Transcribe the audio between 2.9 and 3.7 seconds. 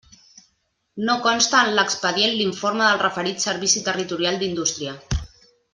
referit